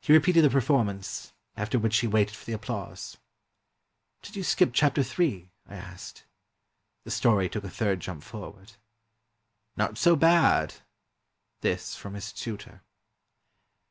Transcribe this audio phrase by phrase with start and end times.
[0.00, 3.18] He repeated the performance; after which he waited for the applause.
[4.22, 6.24] "Did you skip chapter ni?" I asked.
[7.04, 8.72] The story took a third jump forward.
[9.76, 10.76] "Not so bad!"
[11.60, 12.80] This from his tutor.